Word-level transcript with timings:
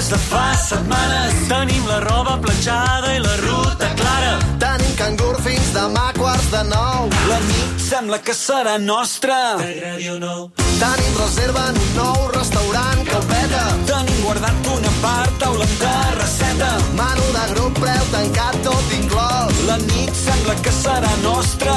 des 0.00 0.08
de 0.08 0.16
fa 0.16 0.54
setmanes. 0.56 1.34
Tenim 1.48 1.84
la 1.86 1.98
roba 2.00 2.38
planxada 2.40 3.08
i 3.16 3.18
la 3.20 3.34
ruta 3.44 3.88
clara. 4.00 4.32
Tenim 4.62 4.94
cangur 4.96 5.36
fins 5.44 5.72
demà 5.76 6.06
quarts 6.16 6.46
de 6.54 6.62
nou. 6.70 7.10
La 7.28 7.38
nit 7.48 7.82
sembla 7.88 8.18
que 8.26 8.34
serà 8.36 8.78
nostra. 8.78 9.38
Tenim 9.60 11.12
reserva 11.20 11.66
en 11.72 11.80
un 11.84 11.92
nou 11.98 12.30
restaurant 12.38 13.04
que 13.10 13.20
peta. 13.32 13.66
Tenim 13.92 14.24
guardat 14.24 14.72
una 14.76 14.94
part, 15.04 15.36
taula 15.42 15.68
de 15.84 15.94
receta. 16.16 16.72
Manu 16.96 17.28
de 17.36 17.44
grup, 17.52 17.76
preu 17.84 18.10
tancat, 18.16 18.56
tot 18.64 18.96
inclòs. 19.02 19.64
La 19.68 19.78
nit 19.84 20.16
sembla 20.24 20.56
que 20.64 20.76
serà 20.80 21.14
nostra. 21.28 21.76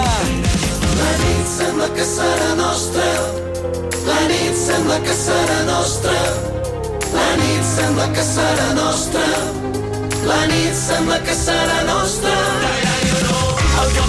La 1.04 1.14
nit 1.26 1.56
sembla 1.60 1.92
que 1.98 2.08
serà 2.16 2.52
nostra. 2.64 3.14
La 4.08 4.20
nit 4.32 4.60
sembla 4.68 5.02
que 5.04 5.24
serà 5.28 5.64
nostra. 5.68 6.63
La 7.14 7.28
nit 7.42 7.64
sembla 7.76 8.08
que 8.16 8.24
serà 8.30 8.70
nostra. 8.78 9.28
La 10.30 10.42
nit 10.54 10.74
sembla 10.86 11.20
que 11.28 11.38
serà 11.46 11.84
nostra. 11.90 12.83
Que. 13.84 14.04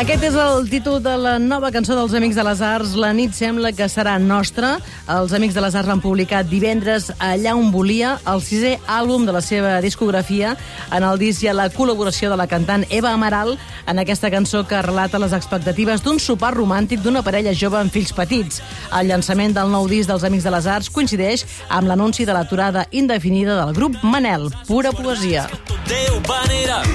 Aquest 0.00 0.22
és 0.24 0.36
el 0.38 0.68
títol 0.70 1.00
de 1.04 1.12
la 1.20 1.34
nova 1.42 1.68
cançó 1.74 1.92
dels 1.92 2.14
Amics 2.16 2.38
de 2.38 2.44
les 2.46 2.60
Arts. 2.64 2.94
La 2.96 3.10
nit 3.12 3.34
sembla 3.36 3.68
que 3.76 3.84
serà 3.90 4.14
nostra. 4.22 4.78
Els 5.12 5.34
Amics 5.36 5.52
de 5.52 5.60
les 5.60 5.74
Arts 5.76 5.90
l'han 5.90 6.00
publicat 6.00 6.48
divendres 6.48 7.10
allà 7.18 7.52
on 7.58 7.68
volia, 7.74 8.14
el 8.30 8.40
sisè 8.40 8.78
àlbum 8.88 9.26
de 9.28 9.34
la 9.36 9.42
seva 9.44 9.74
discografia. 9.84 10.54
En 10.96 11.04
el 11.04 11.20
disc 11.20 11.44
hi 11.44 11.50
ha 11.50 11.56
la 11.58 11.68
col·laboració 11.74 12.30
de 12.32 12.38
la 12.40 12.46
cantant 12.48 12.86
Eva 12.88 13.12
Amaral 13.12 13.58
en 13.90 14.00
aquesta 14.00 14.30
cançó 14.32 14.62
que 14.66 14.80
relata 14.86 15.20
les 15.20 15.34
expectatives 15.36 16.00
d'un 16.06 16.22
sopar 16.22 16.54
romàntic 16.56 17.02
d'una 17.04 17.24
parella 17.26 17.52
jove 17.52 17.76
amb 17.76 17.92
fills 17.92 18.14
petits. 18.16 18.62
El 18.96 19.10
llançament 19.12 19.52
del 19.58 19.74
nou 19.74 19.90
disc 19.90 20.08
dels 20.08 20.24
Amics 20.24 20.48
de 20.48 20.54
les 20.54 20.70
Arts 20.70 20.88
coincideix 20.88 21.44
amb 21.68 21.90
l'anunci 21.90 22.24
de 22.24 22.32
l'aturada 22.32 22.86
indefinida 22.90 23.58
del 23.64 23.74
grup 23.76 24.00
Manel, 24.02 24.48
pura 24.66 24.96
poesia. 24.96 25.48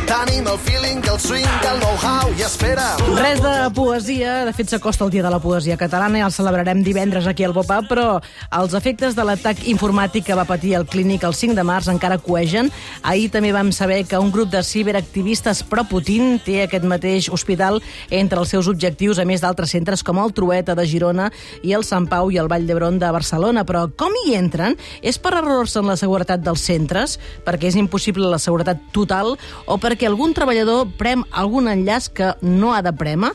Tenim 0.07 0.47
el 0.47 0.57
feeling, 0.63 1.03
el 1.11 1.19
swing, 1.19 1.55
el 1.69 1.79
know-how 2.15 2.31
i 2.35 2.43
espera. 2.43 2.95
Res 3.17 3.41
de 3.43 3.53
poesia, 3.75 4.45
de 4.47 4.53
fet 4.55 4.69
s'acosta 4.71 5.05
el 5.05 5.11
dia 5.13 5.23
de 5.23 5.31
la 5.31 5.39
poesia 5.41 5.77
catalana 5.79 6.19
i 6.19 6.23
el 6.25 6.33
celebrarem 6.33 6.81
divendres 6.83 7.27
aquí 7.27 7.43
al 7.43 7.53
Pop-Up, 7.55 7.87
però 7.89 8.05
els 8.59 8.75
efectes 8.77 9.15
de 9.17 9.23
l'atac 9.25 9.63
informàtic 9.71 10.25
que 10.27 10.37
va 10.37 10.45
patir 10.47 10.75
el 10.77 10.85
clínic 10.87 11.25
el 11.27 11.35
5 11.35 11.55
de 11.57 11.65
març 11.67 11.89
encara 11.91 12.17
coegen. 12.21 12.71
Ahir 13.03 13.29
també 13.33 13.51
vam 13.55 13.71
saber 13.75 14.03
que 14.07 14.19
un 14.19 14.31
grup 14.31 14.51
de 14.53 14.63
ciberactivistes 14.63 15.63
pro-Putin 15.69 16.39
té 16.45 16.61
aquest 16.63 16.85
mateix 16.85 17.29
hospital 17.29 17.81
entre 18.09 18.39
els 18.39 18.53
seus 18.53 18.69
objectius, 18.71 19.19
a 19.19 19.25
més 19.25 19.43
d'altres 19.43 19.73
centres 19.75 20.03
com 20.03 20.19
el 20.21 20.33
Trueta 20.33 20.75
de 20.75 20.87
Girona 20.87 21.31
i 21.63 21.73
el 21.75 21.83
Sant 21.83 22.07
Pau 22.11 22.31
i 22.31 22.39
el 22.41 22.51
Vall 22.51 22.67
d'Hebron 22.67 22.99
de 23.01 23.11
Barcelona. 23.11 23.65
Però 23.65 23.87
com 23.97 24.13
hi 24.23 24.35
entren? 24.37 24.77
És 25.01 25.19
per 25.19 25.35
errors 25.39 25.75
en 25.75 25.89
la 25.89 25.97
seguretat 25.99 26.43
dels 26.45 26.63
centres, 26.63 27.19
perquè 27.45 27.71
és 27.71 27.79
impossible 27.79 28.29
la 28.29 28.41
seguretat 28.41 28.81
total, 28.95 29.35
o 29.65 29.79
perquè 29.81 30.07
algun 30.09 30.35
treballador 30.35 30.85
prem 30.99 31.25
algun 31.31 31.69
enllaç 31.71 32.04
que 32.09 32.33
no 32.41 32.73
ha 32.73 32.81
de 32.85 32.93
prémer? 32.93 33.31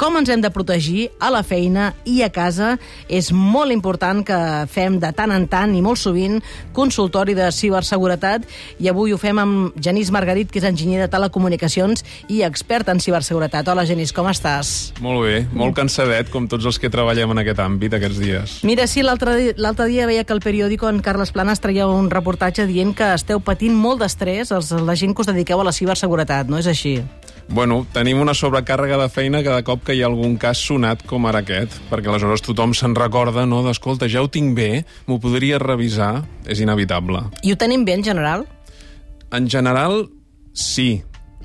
Com 0.00 0.16
ens 0.16 0.30
hem 0.32 0.40
de 0.40 0.48
protegir 0.50 1.10
a 1.20 1.28
la 1.30 1.42
feina 1.44 1.90
i 2.08 2.22
a 2.24 2.30
casa? 2.32 2.78
És 3.12 3.28
molt 3.30 3.70
important 3.70 4.22
que 4.26 4.38
fem 4.72 4.96
de 4.98 5.10
tant 5.14 5.30
en 5.30 5.44
tant 5.52 5.74
i 5.76 5.82
molt 5.84 6.00
sovint 6.00 6.38
consultori 6.74 7.34
de 7.36 7.50
ciberseguretat 7.52 8.46
i 8.80 8.88
avui 8.90 9.12
ho 9.12 9.18
fem 9.20 9.38
amb 9.38 9.76
Genís 9.78 10.10
Margarit, 10.10 10.50
que 10.50 10.58
és 10.62 10.66
enginyer 10.66 11.02
de 11.04 11.10
telecomunicacions 11.12 12.02
i 12.32 12.40
expert 12.42 12.88
en 12.88 12.98
ciberseguretat. 13.04 13.68
Hola, 13.68 13.84
Genís, 13.86 14.14
com 14.16 14.26
estàs? 14.32 14.92
Molt 15.04 15.22
bé, 15.26 15.36
molt 15.52 15.76
cansadet, 15.76 16.32
com 16.32 16.48
tots 16.48 16.66
els 16.66 16.80
que 16.82 16.90
treballem 16.90 17.30
en 17.36 17.42
aquest 17.44 17.60
àmbit 17.62 17.94
aquests 18.00 18.18
dies. 18.24 18.56
Mira, 18.64 18.88
sí, 18.88 19.04
l'altre 19.04 19.36
di- 19.36 19.54
l'altre 19.60 19.86
dia 19.92 20.06
veia 20.08 20.24
que 20.24 20.32
el 20.32 20.40
periòdico 20.40 20.88
en 20.88 21.02
Carles 21.04 21.30
Planas 21.36 21.60
traia 21.60 21.86
un 21.86 22.08
reportatge 22.10 22.66
dient 22.66 22.96
que 22.96 23.12
esteu 23.14 23.40
patint 23.44 23.76
molt 23.76 24.00
d'estrès 24.02 24.50
la 24.72 24.96
gent 24.96 25.14
que 25.14 25.20
us 25.22 25.30
dediqueu 25.30 25.60
a 25.60 25.64
la 25.68 25.72
ciberseguretat, 25.76 26.48
no 26.48 26.58
és 26.58 26.66
així? 26.66 27.02
Bueno, 27.48 27.82
tenim 27.92 28.20
una 28.22 28.34
sobrecàrrega 28.36 28.98
de 29.00 29.08
feina 29.12 29.42
cada 29.44 29.62
cop 29.66 29.82
que 29.86 29.96
hi 29.96 30.02
ha 30.02 30.08
algun 30.08 30.38
cas 30.40 30.60
sonat 30.62 31.04
com 31.08 31.26
ara 31.28 31.42
aquest, 31.42 31.78
perquè 31.90 32.10
aleshores 32.10 32.44
tothom 32.44 32.74
se'n 32.76 32.96
recorda, 32.96 33.44
no?, 33.46 33.62
d'escolta, 33.66 34.08
ja 34.08 34.22
ho 34.22 34.30
tinc 34.32 34.56
bé, 34.56 34.84
m'ho 35.06 35.18
podries 35.22 35.60
revisar, 35.62 36.24
és 36.46 36.62
inevitable. 36.64 37.26
I 37.42 37.52
ho 37.52 37.60
tenim 37.60 37.84
bé 37.84 37.98
en 37.98 38.04
general? 38.06 38.46
En 39.32 39.48
general, 39.50 40.06
sí. 40.52 41.02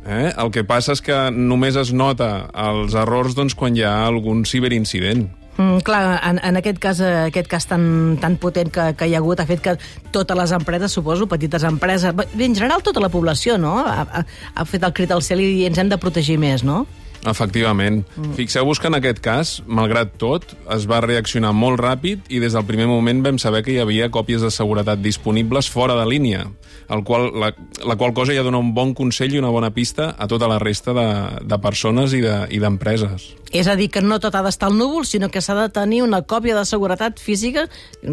Eh? 0.07 0.31
El 0.39 0.53
que 0.55 0.63
passa 0.63 0.95
és 0.95 1.03
que 1.03 1.15
només 1.35 1.75
es 1.75 1.91
nota 1.91 2.47
els 2.55 2.95
errors 2.95 3.35
doncs, 3.35 3.55
quan 3.57 3.75
hi 3.75 3.83
ha 3.83 4.05
algun 4.07 4.45
ciberincident. 4.47 5.27
Mm, 5.57 5.79
clar, 5.81 6.19
en, 6.21 6.39
en 6.45 6.59
aquest 6.59 6.77
cas, 6.77 6.99
eh, 7.01 7.13
aquest 7.31 7.47
cas 7.49 7.65
tan, 7.65 8.17
tan 8.21 8.37
potent 8.37 8.69
que, 8.73 8.91
que 8.97 9.07
hi 9.09 9.15
ha 9.17 9.21
hagut 9.23 9.41
ha 9.41 9.47
fet 9.49 9.63
que 9.65 9.73
totes 10.13 10.37
les 10.37 10.53
empreses, 10.53 10.93
suposo, 10.93 11.25
petites 11.27 11.65
empreses, 11.65 12.13
en 12.13 12.55
general 12.55 12.85
tota 12.85 13.01
la 13.01 13.09
població, 13.09 13.57
no?, 13.57 13.79
ha, 13.81 14.05
ha, 14.05 14.23
ha 14.53 14.65
fet 14.69 14.85
el 14.85 14.93
crit 14.93 15.11
al 15.11 15.25
cel 15.25 15.41
i 15.41 15.65
ens 15.65 15.81
hem 15.81 15.89
de 15.89 15.97
protegir 15.97 16.37
més, 16.37 16.61
no? 16.67 16.85
Efectivament. 17.25 18.05
Mm. 18.15 18.33
Fixeu-vos 18.37 18.79
que 18.79 18.87
en 18.87 18.95
aquest 18.99 19.19
cas, 19.23 19.55
malgrat 19.65 20.13
tot, 20.21 20.45
es 20.75 20.85
va 20.89 20.99
reaccionar 21.01 21.53
molt 21.55 21.79
ràpid 21.81 22.29
i 22.29 22.39
des 22.39 22.53
del 22.53 22.65
primer 22.67 22.85
moment 22.87 23.23
vam 23.25 23.39
saber 23.41 23.63
que 23.65 23.73
hi 23.73 23.79
havia 23.81 24.11
còpies 24.13 24.41
de 24.45 24.51
seguretat 24.53 25.01
disponibles 25.01 25.69
fora 25.69 25.95
de 25.99 26.05
línia, 26.07 26.45
el 26.89 27.03
qual, 27.03 27.31
la, 27.35 27.53
la 27.85 27.95
qual 27.99 28.13
cosa 28.13 28.33
ja 28.37 28.43
dona 28.45 28.61
un 28.61 28.73
bon 28.73 28.93
consell 28.93 29.33
i 29.33 29.39
una 29.41 29.49
bona 29.51 29.71
pista 29.75 30.13
a 30.17 30.27
tota 30.27 30.47
la 30.47 30.59
resta 30.59 30.93
de, 30.93 31.07
de 31.47 31.59
persones 31.59 32.13
i 32.13 32.21
de- 32.21 32.45
i 32.53 32.59
d'empreses. 32.63 33.33
És 33.51 33.67
a 33.67 33.75
dir, 33.75 33.89
que 33.91 34.01
no 34.01 34.19
tot 34.19 34.35
ha 34.35 34.43
d'estar 34.43 34.69
al 34.69 34.77
núvol, 34.77 35.05
sinó 35.05 35.29
que 35.29 35.41
s'ha 35.41 35.55
de 35.55 35.69
tenir 35.73 36.01
una 36.03 36.21
còpia 36.21 36.55
de 36.55 36.65
seguretat 36.65 37.19
física 37.19 37.67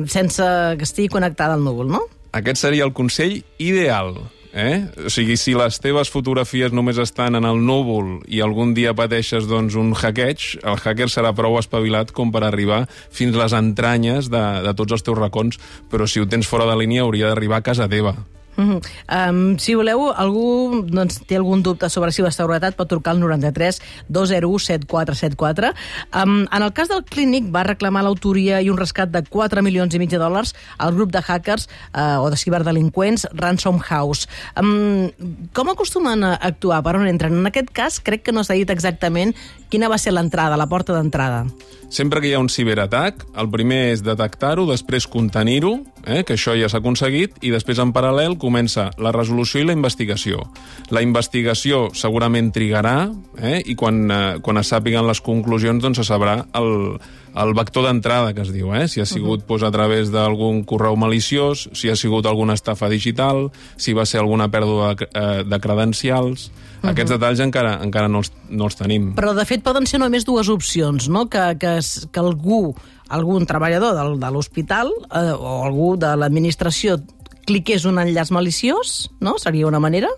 sense 0.07 0.43
que 0.79 0.85
estigui 0.87 1.09
connectada 1.09 1.55
al 1.55 1.63
núvol, 1.65 1.89
no? 1.91 2.01
Aquest 2.33 2.59
seria 2.65 2.85
el 2.85 2.93
consell 2.93 3.45
ideal. 3.59 4.17
Eh? 4.55 4.87
O 5.07 5.11
sigui, 5.11 5.35
si 5.35 5.51
les 5.59 5.81
teves 5.83 6.13
fotografies 6.15 6.71
només 6.71 7.01
estan 7.03 7.35
en 7.35 7.47
el 7.49 7.59
núvol 7.67 8.21
i 8.31 8.39
algun 8.45 8.71
dia 8.77 8.95
pateixes 8.95 9.49
doncs, 9.51 9.75
un 9.75 9.91
hackeig, 9.99 10.47
el 10.63 10.79
hacker 10.79 11.09
serà 11.11 11.35
prou 11.35 11.59
espavilat 11.59 12.15
com 12.15 12.31
per 12.31 12.45
arribar 12.47 12.85
fins 13.11 13.35
les 13.35 13.57
entranyes 13.59 14.31
de, 14.31 14.45
de 14.63 14.77
tots 14.79 14.95
els 14.95 15.03
teus 15.03 15.19
racons, 15.19 15.59
però 15.91 16.07
si 16.07 16.23
ho 16.23 16.31
tens 16.31 16.47
fora 16.47 16.71
de 16.71 16.79
línia 16.79 17.03
hauria 17.03 17.33
d'arribar 17.33 17.59
a 17.65 17.67
casa 17.67 17.91
teva. 17.91 18.15
Mm 18.57 18.71
-hmm. 18.71 19.31
um, 19.31 19.59
si 19.59 19.75
voleu, 19.75 20.13
algú 20.13 20.85
doncs, 20.87 21.21
té 21.27 21.37
algun 21.37 21.63
dubte 21.63 21.89
sobre 21.89 22.13
ciberseguretat, 22.13 22.77
pot 22.77 22.89
trucar 22.89 23.13
al 23.13 23.21
93 23.21 23.81
201 24.09 24.59
7474. 24.59 25.73
Um, 26.15 26.47
en 26.53 26.63
el 26.63 26.73
cas 26.73 26.89
del 26.89 27.05
clínic 27.05 27.51
va 27.55 27.63
reclamar 27.63 28.05
l'autoria 28.05 28.61
i 28.61 28.71
un 28.71 28.79
rescat 28.79 29.11
de 29.11 29.23
4 29.23 29.63
milions 29.63 29.95
i 29.95 29.99
mig 29.99 30.11
de 30.11 30.19
dòlars 30.19 30.55
al 30.79 30.95
grup 30.95 31.11
de 31.13 31.21
hackers 31.21 31.69
uh, 31.95 32.23
o 32.23 32.31
de 32.31 32.37
ciberdelinqüents 32.37 33.27
Ransom 33.33 33.81
House. 33.81 34.29
Um, 34.61 35.11
com 35.53 35.69
acostumen 35.69 36.25
a 36.25 36.35
actuar? 36.35 36.83
Per 36.83 36.97
on 36.97 37.07
entren? 37.07 37.33
En 37.33 37.47
aquest 37.47 37.71
cas, 37.73 38.01
crec 38.01 38.23
que 38.23 38.33
no 38.33 38.45
s'ha 38.45 38.55
dit 38.55 38.71
exactament 38.71 39.35
quina 39.75 39.91
va 39.91 39.99
ser 39.99 40.13
l'entrada, 40.15 40.55
la 40.55 40.69
porta 40.71 40.95
d'entrada. 40.95 41.43
Sempre 41.91 42.21
que 42.23 42.31
hi 42.31 42.35
ha 42.35 42.43
un 42.43 42.49
ciberatac, 42.51 43.25
el 43.39 43.49
primer 43.51 43.81
és 43.93 44.05
detectar-ho, 44.07 44.69
després 44.71 45.09
contenir-ho, 45.11 45.81
eh, 46.07 46.23
que 46.27 46.37
això 46.39 46.55
ja 46.59 46.69
s'ha 46.71 46.79
aconseguit, 46.79 47.35
i 47.43 47.51
després 47.51 47.81
en 47.83 47.91
paral·lel 47.95 48.39
comença 48.39 48.89
la 49.03 49.13
resolució 49.15 49.63
i 49.63 49.67
la 49.67 49.75
investigació. 49.75 50.47
La 50.95 51.03
investigació 51.03 51.89
segurament 51.95 52.53
trigarà, 52.55 53.11
eh, 53.43 53.61
i 53.67 53.75
quan, 53.75 54.01
eh, 54.11 54.39
quan 54.43 54.63
es 54.63 54.71
sàpiguen 54.71 55.07
les 55.11 55.21
conclusions 55.21 55.83
doncs 55.83 56.03
se 56.03 56.07
sabrà 56.07 56.47
el, 56.55 57.01
el 57.35 57.55
vector 57.55 57.85
d'entrada, 57.87 58.33
que 58.35 58.45
es 58.45 58.53
diu, 58.55 58.71
eh? 58.75 58.87
si 58.89 59.01
ha 59.01 59.07
sigut 59.07 59.41
uh 59.41 59.43
-huh. 59.43 59.47
pues, 59.47 59.63
a 59.63 59.71
través 59.71 60.11
d'algun 60.11 60.65
correu 60.65 60.97
maliciós, 60.97 61.69
si 61.73 61.89
ha 61.91 61.97
sigut 61.97 62.27
alguna 62.27 62.55
estafa 62.55 62.89
digital, 62.89 63.51
si 63.77 63.93
va 63.93 64.07
ser 64.07 64.21
alguna 64.21 64.49
pèrdua 64.51 64.95
de, 64.95 65.09
eh, 65.15 65.45
de 65.45 65.61
credencials... 65.61 66.47
Uh 66.49 66.51
-huh. 66.51 66.91
Aquests 66.91 67.11
detalls 67.11 67.41
encara, 67.41 67.81
encara 67.83 68.09
no, 68.09 68.19
els, 68.19 68.33
no 68.51 68.65
els 68.65 68.77
tenim. 68.77 69.15
Però, 69.15 69.35
de 69.35 69.45
fet, 69.45 69.63
poden 69.63 69.87
ser 69.87 69.99
només 69.99 70.25
dues 70.25 70.49
opcions, 70.49 71.09
no? 71.09 71.29
Que, 71.29 71.57
que, 71.59 71.81
que 72.13 72.21
algú, 72.21 72.75
algun 73.09 73.47
treballador 73.47 73.95
del, 73.95 74.21
de 74.21 74.31
l'hospital 74.31 74.93
eh, 75.11 75.33
o 75.33 75.65
algú 75.65 75.97
de 75.97 76.17
l'administració 76.17 76.99
cliqués 77.45 77.85
un 77.85 77.99
enllaç 77.99 78.31
maliciós, 78.31 79.11
no? 79.21 79.39
Seria 79.39 79.67
una 79.67 79.81
manera? 79.81 80.09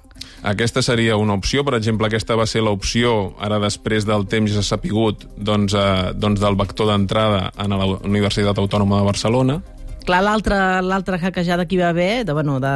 Aquesta 0.46 0.82
seria 0.82 1.16
una 1.16 1.34
opció, 1.34 1.64
per 1.64 1.76
exemple, 1.78 2.06
aquesta 2.06 2.36
va 2.38 2.46
ser 2.46 2.62
l'opció, 2.62 3.34
ara 3.42 3.60
després 3.62 4.06
del 4.06 4.26
temps 4.30 4.52
ja 4.52 4.60
s'ha 4.60 4.76
sapigut, 4.76 5.26
doncs, 5.36 5.74
eh, 5.74 6.12
doncs 6.14 6.42
del 6.42 6.58
vector 6.58 6.92
d'entrada 6.92 7.50
a 7.56 7.68
la 7.68 7.86
Universitat 8.04 8.58
Autònoma 8.58 9.00
de 9.00 9.10
Barcelona. 9.10 9.62
Clar, 10.06 10.20
l'altra 10.22 10.80
l'altra 10.86 11.18
hackejada 11.18 11.64
que 11.66 11.74
hi 11.74 11.80
va 11.80 11.88
haver, 11.90 12.24
de, 12.24 12.32
bueno, 12.32 12.60
de 12.62 12.70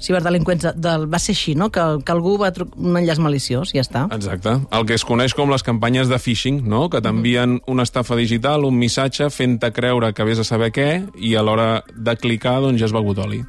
ciberdelinqüents, 0.00 0.64
de, 0.64 0.72
de, 0.80 0.94
va 1.12 1.20
ser 1.20 1.34
així, 1.36 1.52
no? 1.54 1.68
Que, 1.68 1.82
que 2.00 2.14
algú 2.14 2.38
va 2.40 2.48
trucar 2.56 2.80
un 2.80 2.96
enllaç 2.96 3.20
maliciós, 3.20 3.74
ja 3.76 3.84
està. 3.84 4.06
Exacte. 4.16 4.56
El 4.72 4.88
que 4.88 4.96
es 4.96 5.04
coneix 5.04 5.36
com 5.36 5.52
les 5.52 5.64
campanyes 5.66 6.08
de 6.08 6.16
phishing, 6.16 6.62
no? 6.64 6.86
que 6.88 7.02
t'envien 7.04 7.58
una 7.68 7.84
estafa 7.84 8.16
digital, 8.16 8.64
un 8.64 8.80
missatge, 8.80 9.28
fent-te 9.28 9.74
creure 9.76 10.14
que 10.16 10.24
vés 10.24 10.40
a 10.40 10.46
saber 10.48 10.72
què, 10.72 10.90
i 11.20 11.36
a 11.36 11.44
l'hora 11.44 11.82
de 11.92 12.16
clicar 12.16 12.62
doncs, 12.64 12.80
ja 12.80 12.88
has 12.88 12.96
begut 12.96 13.20
oli. 13.28 13.44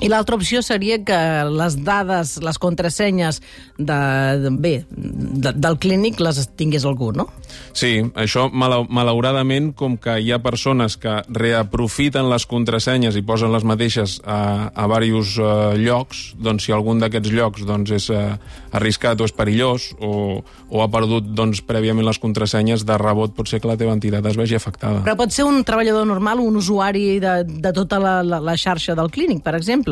I 0.00 0.08
l'altra 0.08 0.36
opció 0.36 0.62
seria 0.64 0.96
que 1.04 1.18
les 1.52 1.76
dades, 1.84 2.38
les 2.40 2.58
contrasenyes 2.58 3.40
de, 3.76 3.98
de, 4.40 4.52
bé, 4.56 4.74
de, 4.90 5.52
del 5.52 5.76
clínic 5.82 6.20
les 6.24 6.40
tingués 6.56 6.86
algú, 6.88 7.10
no? 7.12 7.28
Sí, 7.76 7.98
això 8.18 8.46
malau 8.48 8.86
malauradament, 8.88 9.70
com 9.76 9.96
que 10.00 10.16
hi 10.22 10.30
ha 10.32 10.40
persones 10.42 10.96
que 11.00 11.20
reaprofiten 11.28 12.30
les 12.30 12.46
contrasenyes 12.48 13.16
i 13.18 13.24
posen 13.26 13.52
les 13.52 13.66
mateixes 13.66 14.18
a, 14.24 14.70
a 14.72 14.88
diversos 14.88 15.36
uh, 15.38 15.76
llocs, 15.78 16.22
doncs 16.40 16.66
si 16.66 16.74
algun 16.74 17.02
d'aquests 17.02 17.32
llocs 17.34 17.66
doncs, 17.68 17.92
és 17.96 18.08
uh, 18.14 18.38
arriscat 18.76 19.20
o 19.20 19.28
és 19.28 19.34
perillós 19.36 19.90
o, 20.00 20.40
o 20.70 20.82
ha 20.82 20.88
perdut 20.92 21.28
doncs, 21.36 21.62
prèviament 21.66 22.06
les 22.06 22.20
contrasenyes, 22.22 22.86
de 22.88 22.96
rebot 23.00 23.34
pot 23.36 23.48
ser 23.50 23.60
que 23.60 23.70
la 23.70 23.76
teva 23.80 23.94
entitat 23.96 24.26
es 24.30 24.38
vegi 24.38 24.56
afectada. 24.56 25.04
Però 25.04 25.16
pot 25.18 25.34
ser 25.34 25.46
un 25.48 25.62
treballador 25.66 26.08
normal, 26.08 26.40
un 26.40 26.56
usuari 26.60 27.18
de, 27.22 27.34
de 27.44 27.74
tota 27.76 28.00
la, 28.02 28.14
la, 28.26 28.40
la 28.44 28.56
xarxa 28.58 28.96
del 28.98 29.10
clínic, 29.12 29.42
per 29.44 29.56
exemple? 29.58 29.89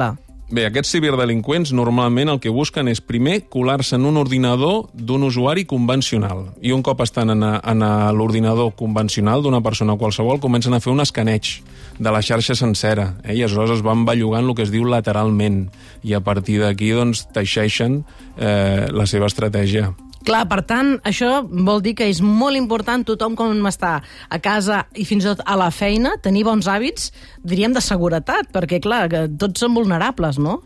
Bé, 0.49 0.63
aquests 0.65 0.95
ciberdelinqüents 0.95 1.75
normalment 1.77 2.31
el 2.33 2.39
que 2.41 2.49
busquen 2.49 2.89
és 2.89 3.03
primer 3.05 3.43
colar-se 3.53 3.99
en 3.99 4.07
un 4.09 4.17
ordinador 4.17 4.87
d'un 4.97 5.27
usuari 5.27 5.67
convencional 5.69 6.47
i 6.65 6.73
un 6.73 6.81
cop 6.81 7.03
estan 7.05 7.35
en, 7.35 7.45
en 7.45 7.85
l'ordinador 8.17 8.73
convencional 8.79 9.45
d'una 9.45 9.61
persona 9.61 9.99
qualsevol 10.01 10.41
comencen 10.41 10.73
a 10.73 10.81
fer 10.81 10.95
un 10.95 11.05
escaneig 11.05 11.59
de 11.99 12.15
la 12.15 12.25
xarxa 12.25 12.57
sencera 12.57 13.11
eh? 13.27 13.37
i 13.37 13.43
aleshores 13.43 13.77
es 13.77 13.85
van 13.85 14.07
bellugant 14.09 14.49
el 14.49 14.57
que 14.57 14.65
es 14.65 14.73
diu 14.73 14.89
lateralment 14.89 15.67
i 16.01 16.17
a 16.17 16.25
partir 16.25 16.63
d'aquí 16.63 16.95
doncs 16.97 17.27
teixeixen 17.37 18.01
eh, 18.39 18.89
la 18.89 19.05
seva 19.05 19.29
estratègia. 19.29 19.93
Clar, 20.27 20.43
per 20.51 20.63
tant, 20.67 20.97
això 21.07 21.43
vol 21.47 21.83
dir 21.85 21.95
que 21.99 22.09
és 22.11 22.19
molt 22.25 22.59
important 22.59 23.05
tothom 23.07 23.37
com 23.39 23.69
està 23.71 23.99
a 24.03 24.39
casa 24.43 24.83
i 24.99 25.07
fins 25.09 25.25
i 25.25 25.31
tot 25.31 25.45
a 25.47 25.55
la 25.61 25.71
feina, 25.71 26.17
tenir 26.23 26.43
bons 26.49 26.67
hàbits, 26.67 27.13
diríem, 27.47 27.77
de 27.77 27.83
seguretat, 27.85 28.51
perquè, 28.53 28.81
clar, 28.83 29.07
que 29.13 29.27
tots 29.39 29.63
són 29.63 29.77
vulnerables, 29.79 30.41
no? 30.43 30.59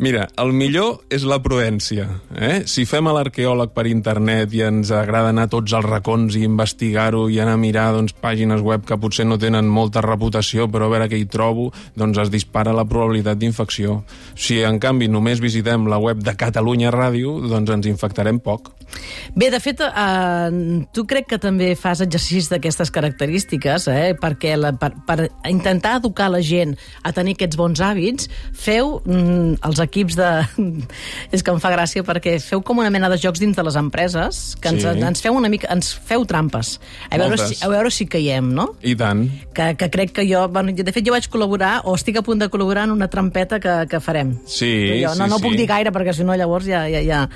Mira, 0.00 0.22
el 0.40 0.54
millor 0.56 1.02
és 1.12 1.26
la 1.28 1.36
prudència. 1.44 2.06
Eh? 2.32 2.62
Si 2.64 2.86
fem 2.88 3.04
a 3.10 3.12
l'arqueòleg 3.12 3.74
per 3.76 3.84
internet 3.90 4.54
i 4.56 4.62
ens 4.64 4.88
agrada 4.96 5.28
anar 5.34 5.44
tots 5.52 5.74
els 5.76 5.84
racons 5.84 6.38
i 6.40 6.46
investigar-ho 6.46 7.26
i 7.28 7.36
anar 7.44 7.58
a 7.58 7.60
mirar 7.60 7.90
doncs, 7.92 8.14
pàgines 8.16 8.64
web 8.64 8.86
que 8.88 8.96
potser 8.96 9.26
no 9.28 9.36
tenen 9.36 9.68
molta 9.68 10.00
reputació, 10.00 10.70
però 10.72 10.88
a 10.88 10.94
veure 10.94 11.10
què 11.12 11.20
hi 11.20 11.28
trobo, 11.28 11.68
doncs 12.00 12.22
es 12.24 12.32
dispara 12.32 12.72
la 12.72 12.86
probabilitat 12.88 13.42
d'infecció. 13.42 14.00
Si, 14.32 14.62
en 14.64 14.80
canvi, 14.80 15.10
només 15.12 15.44
visitem 15.44 15.84
la 15.92 16.00
web 16.00 16.24
de 16.24 16.32
Catalunya 16.32 16.94
Ràdio, 16.96 17.36
doncs 17.52 17.76
ens 17.76 17.92
infectarem 17.92 18.40
poc. 18.40 18.72
Bé, 19.36 19.50
de 19.52 19.60
fet, 19.62 19.80
eh, 19.84 20.86
tu 20.96 21.04
crec 21.06 21.28
que 21.30 21.38
també 21.38 21.74
fas 21.78 22.00
exercicis 22.00 22.48
d'aquestes 22.50 22.90
característiques, 22.90 23.86
eh? 23.92 24.16
perquè 24.18 24.56
la, 24.56 24.72
per, 24.72 24.90
per 25.06 25.28
intentar 25.48 25.98
educar 26.00 26.30
la 26.32 26.40
gent 26.40 26.74
a 27.04 27.12
tenir 27.14 27.36
aquests 27.36 27.60
bons 27.60 27.84
hàbits, 27.84 28.32
feu 28.56 28.96
mm, 29.04 29.60
els 29.68 29.84
equips 29.90 30.16
de... 30.16 30.30
És 31.34 31.42
que 31.44 31.52
em 31.52 31.60
fa 31.60 31.72
gràcia 31.74 32.04
perquè 32.06 32.38
feu 32.40 32.62
com 32.64 32.80
una 32.80 32.90
mena 32.94 33.10
de 33.12 33.18
jocs 33.20 33.42
dins 33.42 33.58
de 33.58 33.64
les 33.66 33.76
empreses 33.76 34.54
que 34.62 34.72
ens, 34.72 34.86
Sí. 34.86 35.04
ens 35.10 35.20
feu 35.20 35.36
una 35.36 35.50
mica... 35.52 35.68
ens 35.74 35.92
feu 35.92 36.24
trampes. 36.30 36.78
A 37.10 37.18
veure, 37.18 37.34
Moltes. 37.36 37.58
si, 37.58 37.64
a 37.66 37.68
veure 37.72 37.92
si 37.92 38.06
caiem, 38.10 38.52
no? 38.56 38.70
I 38.86 38.94
tant. 38.96 39.26
Que, 39.52 39.74
que 39.76 39.90
crec 39.92 40.14
que 40.16 40.24
jo... 40.30 40.46
Bueno, 40.48 40.72
de 40.72 40.94
fet, 40.94 41.04
jo 41.06 41.12
vaig 41.12 41.26
col·laborar, 41.30 41.80
o 41.84 41.96
estic 41.98 42.22
a 42.22 42.24
punt 42.26 42.40
de 42.40 42.48
col·laborar 42.48 42.86
en 42.88 42.94
una 42.96 43.10
trampeta 43.12 43.60
que, 43.60 43.74
que 43.90 44.00
farem. 44.00 44.38
Sí, 44.46 44.70
jo, 45.02 45.12
no, 45.18 45.26
sí, 45.26 45.34
no 45.34 45.40
sí. 45.42 45.44
puc 45.44 45.58
dir 45.58 45.66
gaire, 45.68 45.92
perquè 45.92 46.14
si 46.16 46.24
no 46.24 46.38
llavors 46.38 46.70
ja... 46.70 46.86
ja, 46.88 47.02
ja 47.04 47.26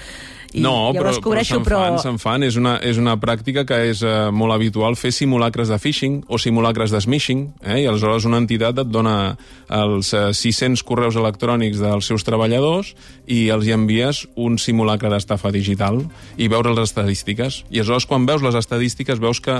i 0.54 0.62
no, 0.62 0.92
però, 0.94 1.10
llavors 1.10 1.18
però 1.18 1.24
cobreixo, 1.26 1.56
se'n 1.58 1.64
fan, 1.66 2.18
fan. 2.22 2.44
És 2.46 2.54
una, 2.60 2.76
és 2.78 2.98
una 3.00 3.16
pràctica 3.18 3.64
que 3.66 3.80
és 3.90 4.04
eh, 4.06 4.28
molt 4.30 4.54
habitual 4.54 4.94
fer 4.94 5.10
simulacres 5.14 5.72
de 5.72 5.78
phishing 5.82 6.20
o 6.30 6.38
simulacres 6.38 6.94
de 6.94 7.00
smishing, 7.02 7.42
eh? 7.64 7.80
i 7.82 7.88
aleshores 7.90 8.28
una 8.28 8.38
entitat 8.38 8.78
et 8.84 8.92
dona 8.94 9.34
els 9.74 10.12
eh, 10.14 10.28
600 10.30 10.84
correus 10.86 11.18
electrònics 11.18 11.82
dels 11.82 12.06
seus 12.06 12.22
treballadors 12.26 12.94
i 13.26 13.48
els 13.50 13.66
hi 13.66 13.74
envies 13.74 14.24
un 14.38 14.60
simulacre 14.62 15.10
d'estafa 15.10 15.50
digital 15.54 16.04
i 16.38 16.46
veure 16.52 16.70
les 16.70 16.92
estadístiques. 16.92 17.64
I 17.74 17.82
aleshores 17.82 18.06
quan 18.06 18.30
veus 18.30 18.46
les 18.46 18.54
estadístiques 18.62 19.18
veus 19.18 19.42
que 19.42 19.58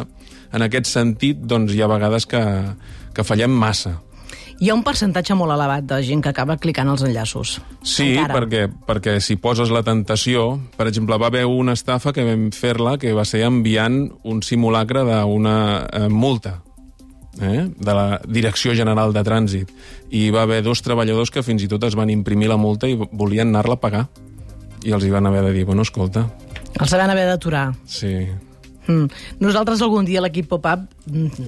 en 0.54 0.62
aquest 0.62 0.86
sentit 0.86 1.42
doncs, 1.42 1.74
hi 1.74 1.82
ha 1.82 1.90
vegades 1.90 2.30
que, 2.30 2.44
que 3.14 3.26
fallem 3.26 3.50
massa. 3.50 3.98
Hi 4.62 4.70
ha 4.70 4.74
un 4.76 4.84
percentatge 4.86 5.34
molt 5.34 5.50
elevat 5.52 5.86
de 5.88 5.98
gent 6.06 6.20
que 6.22 6.30
acaba 6.30 6.56
clicant 6.62 6.88
els 6.92 7.02
enllaços. 7.02 7.56
Sí, 7.82 8.12
Encara. 8.14 8.36
perquè, 8.36 8.60
perquè 8.86 9.16
si 9.20 9.36
poses 9.36 9.72
la 9.74 9.82
tentació... 9.82 10.60
Per 10.76 10.86
exemple, 10.86 11.18
va 11.18 11.26
haver 11.26 11.44
una 11.50 11.74
estafa 11.74 12.12
que 12.14 12.24
vam 12.26 12.50
fer-la 12.54 12.96
que 13.02 13.12
va 13.16 13.24
ser 13.26 13.42
enviant 13.48 13.98
un 14.22 14.42
simulacre 14.46 15.02
d'una 15.08 15.56
eh, 15.90 16.08
multa 16.08 16.60
eh, 17.40 17.66
de 17.74 17.94
la 17.98 18.20
Direcció 18.28 18.74
General 18.78 19.12
de 19.12 19.24
Trànsit. 19.26 19.74
I 20.14 20.28
va 20.30 20.46
haver 20.46 20.62
dos 20.62 20.82
treballadors 20.86 21.34
que 21.34 21.42
fins 21.42 21.66
i 21.66 21.68
tot 21.68 21.84
es 21.84 21.98
van 21.98 22.12
imprimir 22.14 22.48
la 22.52 22.60
multa 22.60 22.88
i 22.88 22.94
volien 22.94 23.50
anar-la 23.50 23.74
a 23.80 23.82
pagar. 23.82 24.06
I 24.84 24.94
els 24.94 25.04
hi 25.04 25.10
van 25.10 25.26
haver 25.26 25.42
de 25.48 25.52
dir, 25.56 25.64
bueno, 25.64 25.82
escolta, 25.82 26.28
Els 26.80 26.92
van 26.94 27.10
haver 27.10 27.26
d'aturar. 27.26 27.72
sí... 27.86 28.14
Mm. 28.84 29.06
Nosaltres 29.40 29.80
algun 29.80 30.04
dia 30.04 30.18
a 30.20 30.22
l'equip 30.26 30.44
Pop-Up, 30.50 30.82
mm, 31.08 31.44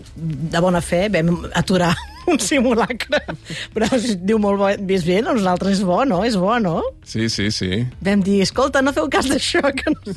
de 0.48 0.60
bona 0.64 0.80
fe, 0.80 1.02
vam 1.12 1.34
aturar 1.52 1.90
un 2.32 2.40
simulacre. 2.43 3.20
Però 3.75 3.88
es 3.96 4.17
diu 4.23 4.40
molt 4.43 4.61
bo, 4.61 4.70
ves 4.88 5.06
bé, 5.06 5.20
no? 5.25 5.34
nosaltres 5.37 5.78
és 5.78 5.84
bo, 5.87 6.02
no? 6.08 6.23
És 6.26 6.37
bo, 6.40 6.52
no? 6.62 6.81
Sí, 7.06 7.28
sí, 7.32 7.49
sí. 7.55 7.82
Vam 8.05 8.23
dir, 8.26 8.40
escolta, 8.44 8.82
no 8.84 8.94
feu 8.96 9.08
cas 9.12 9.31
d'això, 9.31 9.62
que 9.78 9.94
no... 9.94 10.17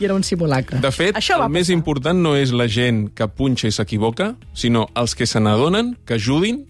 I 0.00 0.08
era 0.08 0.16
un 0.16 0.24
simulacre. 0.26 0.80
De 0.84 0.92
fet, 0.94 1.16
Això 1.18 1.40
el 1.42 1.52
més 1.52 1.70
important 1.72 2.18
no 2.22 2.36
és 2.38 2.54
la 2.56 2.68
gent 2.70 3.06
que 3.16 3.28
punxa 3.28 3.70
i 3.70 3.74
s'equivoca, 3.74 4.34
sinó 4.54 4.86
els 4.96 5.16
que 5.16 5.28
se 5.28 5.42
n'adonen 5.42 5.94
que 6.06 6.20
ajudin 6.20 6.64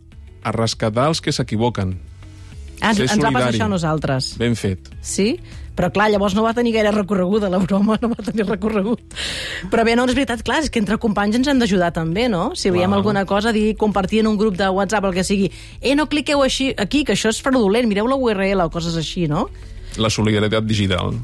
a 0.47 0.53
rescatar 0.55 1.11
els 1.11 1.23
que 1.23 1.35
s'equivoquen. 1.35 1.97
Ah, 2.81 2.93
ens, 2.93 3.00
ens 3.06 3.23
va 3.25 3.33
passar 3.33 3.53
això 3.55 3.67
a 3.67 3.73
nosaltres. 3.73 4.35
Ben 4.41 4.55
fet. 4.59 4.91
Sí? 5.00 5.33
Però 5.76 5.90
clar, 5.93 6.08
llavors 6.12 6.34
no 6.37 6.44
va 6.46 6.55
tenir 6.56 6.73
gaire 6.75 6.90
recorreguda 6.94 7.50
la 7.52 7.61
broma, 7.61 7.99
no 8.02 8.11
va 8.14 8.25
tenir 8.25 8.46
recorregut. 8.49 9.02
Però 9.73 9.84
bé, 9.84 9.96
no, 9.99 10.06
és 10.08 10.17
veritat, 10.17 10.43
clar, 10.46 10.62
és 10.64 10.73
que 10.73 10.81
entre 10.81 10.99
companys 11.02 11.37
ens 11.40 11.52
han 11.52 11.61
d'ajudar 11.61 11.93
també, 11.96 12.31
no? 12.32 12.49
Si 12.56 12.73
veiem 12.73 12.90
Clar. 12.90 13.00
alguna 13.02 13.26
cosa, 13.28 13.52
dir, 13.52 13.75
compartir 13.76 14.25
en 14.25 14.32
un 14.32 14.40
grup 14.40 14.56
de 14.56 14.69
WhatsApp, 14.73 15.05
el 15.11 15.17
que 15.17 15.25
sigui, 15.25 15.50
eh, 15.81 15.94
no 15.99 16.08
cliqueu 16.08 16.43
així, 16.43 16.73
aquí, 16.76 17.05
que 17.05 17.12
això 17.12 17.32
és 17.32 17.43
fraudulent, 17.44 17.88
mireu 17.88 18.08
la 18.08 18.17
URL 18.17 18.64
o 18.64 18.70
coses 18.73 18.96
així, 18.96 19.28
no? 19.28 19.49
La 20.00 20.11
solidaritat 20.12 20.64
digital. 20.64 21.14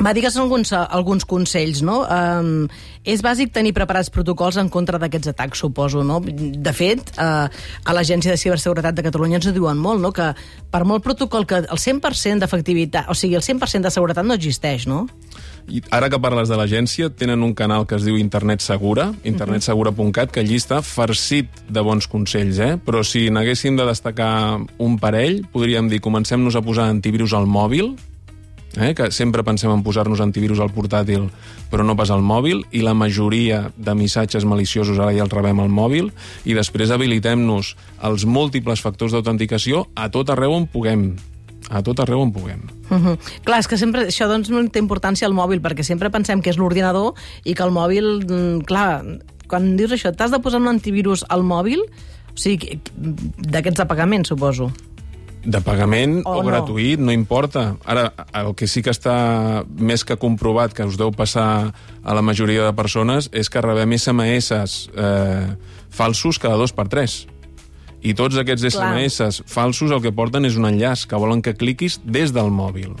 Va, 0.00 0.14
digues 0.16 0.36
alguns, 0.40 0.72
alguns 0.72 1.26
consells, 1.28 1.82
no? 1.84 2.00
Um, 2.08 2.64
és 3.04 3.20
bàsic 3.22 3.50
tenir 3.52 3.74
preparats 3.76 4.08
protocols 4.14 4.56
en 4.56 4.70
contra 4.72 4.96
d'aquests 4.98 5.32
atacs, 5.34 5.60
suposo, 5.60 6.00
no? 6.06 6.16
De 6.24 6.72
fet, 6.72 7.12
uh, 7.20 7.44
a 7.50 7.94
l'Agència 7.94 8.32
de 8.32 8.40
Ciberseguretat 8.40 8.96
de 8.96 9.04
Catalunya 9.04 9.36
ens 9.38 9.50
ho 9.50 9.52
diuen 9.52 9.76
molt, 9.76 10.00
no? 10.00 10.12
Que 10.16 10.30
per 10.72 10.84
molt 10.88 11.04
protocol 11.04 11.44
que 11.46 11.60
el 11.60 11.80
100% 11.82 12.40
d'efectivitat, 12.40 13.10
o 13.12 13.16
sigui, 13.18 13.36
el 13.36 13.44
100% 13.44 13.84
de 13.84 13.92
seguretat 13.92 14.24
no 14.24 14.38
existeix, 14.38 14.86
no? 14.88 15.04
I 15.68 15.82
ara 15.94 16.08
que 16.10 16.18
parles 16.22 16.48
de 16.50 16.56
l'agència, 16.58 17.10
tenen 17.12 17.44
un 17.44 17.52
canal 17.54 17.84
que 17.86 17.98
es 17.98 18.06
diu 18.06 18.16
Internet 18.18 18.64
Segura, 18.64 19.10
internetsegura.cat, 19.28 20.32
que 20.32 20.40
allí 20.40 20.56
està 20.58 20.80
farcit 20.82 21.62
de 21.68 21.84
bons 21.84 22.08
consells, 22.10 22.58
eh? 22.58 22.72
Però 22.80 23.04
si 23.06 23.28
n'haguéssim 23.30 23.76
de 23.76 23.86
destacar 23.86 24.32
un 24.56 24.96
parell, 24.98 25.42
podríem 25.52 25.92
dir, 25.92 26.00
comencem-nos 26.00 26.56
a 26.56 26.64
posar 26.64 26.88
antivirus 26.90 27.36
al 27.36 27.46
mòbil, 27.46 27.92
eh? 28.76 28.94
que 28.94 29.10
sempre 29.10 29.44
pensem 29.44 29.70
en 29.72 29.82
posar-nos 29.82 30.20
antivirus 30.20 30.60
al 30.60 30.72
portàtil, 30.72 31.28
però 31.70 31.84
no 31.84 31.96
pas 31.98 32.10
al 32.10 32.22
mòbil, 32.22 32.64
i 32.72 32.82
la 32.84 32.94
majoria 32.94 33.70
de 33.76 33.94
missatges 33.98 34.46
maliciosos 34.48 34.98
ara 34.98 35.12
ja 35.16 35.24
els 35.26 35.32
rebem 35.32 35.60
al 35.60 35.72
mòbil, 35.72 36.12
i 36.44 36.54
després 36.54 36.92
habilitem-nos 36.94 37.74
els 38.02 38.24
múltiples 38.24 38.80
factors 38.80 39.12
d'autenticació 39.12 39.86
a 39.94 40.08
tot 40.10 40.30
arreu 40.30 40.56
on 40.56 40.66
puguem. 40.66 41.12
A 41.72 41.80
tot 41.80 42.00
arreu 42.02 42.20
on 42.20 42.32
puguem. 42.32 42.60
Uh 42.90 42.98
-huh. 42.98 43.18
Clar, 43.44 43.60
és 43.60 43.68
que 43.68 43.78
sempre, 43.78 44.08
això 44.08 44.28
doncs 44.28 44.50
no 44.50 44.68
té 44.68 44.78
importància 44.78 45.26
al 45.26 45.32
mòbil, 45.34 45.62
perquè 45.62 45.82
sempre 45.82 46.10
pensem 46.10 46.42
que 46.42 46.50
és 46.50 46.58
l'ordinador 46.58 47.14
i 47.44 47.54
que 47.54 47.62
el 47.62 47.70
mòbil, 47.70 48.24
mm, 48.26 48.64
clar, 48.64 49.04
quan 49.46 49.76
dius 49.76 49.92
això, 49.92 50.14
t'has 50.14 50.30
de 50.30 50.38
posar 50.38 50.60
un 50.60 50.68
antivirus 50.68 51.24
al 51.28 51.42
mòbil, 51.42 51.80
o 51.80 52.36
sigui, 52.36 52.58
que- 52.58 52.78
d'aquests 53.38 53.78
de 53.78 53.86
pagament, 53.86 54.26
suposo. 54.26 54.72
De 55.42 55.58
pagament 55.64 56.20
O 56.22 56.36
o, 56.36 56.42
no. 56.42 56.46
gratuït, 56.46 57.00
no 57.02 57.10
importa. 57.10 57.76
Ara, 57.84 58.12
el 58.38 58.52
que 58.54 58.68
sí 58.70 58.82
que 58.82 58.92
està 58.94 59.64
més 59.66 60.04
que 60.06 60.16
comprovat, 60.20 60.74
que 60.76 60.86
us 60.86 60.98
deu 61.00 61.10
passar 61.10 61.72
a 62.02 62.14
la 62.14 62.22
majoria 62.22 62.68
de 62.68 62.74
persones, 62.78 63.28
és 63.34 63.50
que 63.50 63.62
rebem 63.64 63.96
SMS 63.98 64.52
eh, 64.94 65.56
falsos 65.90 66.38
cada 66.38 66.60
dos 66.60 66.74
per 66.74 66.86
tres. 66.92 67.24
I 68.02 68.14
tots 68.18 68.38
aquests 68.38 68.66
Clar. 68.66 68.92
SMS 68.94 69.42
falsos 69.50 69.90
el 69.94 70.02
que 70.02 70.14
porten 70.14 70.46
és 70.46 70.58
un 70.58 70.66
enllaç 70.70 71.06
que 71.06 71.18
volen 71.18 71.42
que 71.42 71.54
cliquis 71.58 72.00
des 72.02 72.34
del 72.34 72.50
mòbil. 72.54 72.94